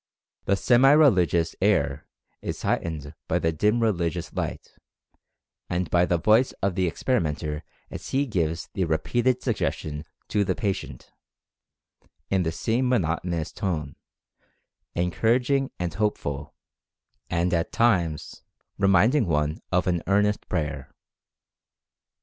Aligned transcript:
The 0.45 0.55
semi 0.55 0.93
religious 0.93 1.55
air 1.61 2.07
is 2.41 2.63
heightened 2.63 3.13
by 3.27 3.37
the 3.37 3.51
'dim 3.51 3.81
religious 3.81 4.33
light/ 4.33 4.73
and 5.69 5.91
by 5.91 6.07
the 6.07 6.17
voice 6.17 6.53
of 6.53 6.73
the 6.73 6.87
experimenter 6.87 7.63
as 7.91 8.09
he 8.09 8.25
gives 8.25 8.67
the 8.73 8.85
repeated 8.85 9.43
suggestions 9.43 10.05
to 10.29 10.43
the 10.43 10.55
patient, 10.55 11.11
in 12.31 12.41
the 12.41 12.51
same 12.51 12.89
monotonous 12.89 13.51
tone, 13.51 13.95
encouraging 14.95 15.69
and 15.77 15.93
hopeful, 15.93 16.55
and 17.29 17.53
at 17.53 17.71
times 17.71 18.41
reminding 18.79 19.27
one 19.27 19.59
of 19.71 19.85
an 19.85 20.01
earnest 20.07 20.49
prayer. 20.49 20.95